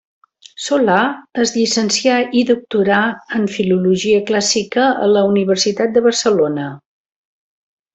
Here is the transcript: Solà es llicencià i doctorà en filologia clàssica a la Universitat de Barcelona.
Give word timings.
Solà 0.67 0.95
es 1.43 1.53
llicencià 1.57 2.15
i 2.41 2.43
doctorà 2.53 3.03
en 3.41 3.47
filologia 3.59 4.25
clàssica 4.33 4.89
a 5.07 5.13
la 5.15 5.27
Universitat 5.33 5.97
de 6.01 6.07
Barcelona. 6.13 6.71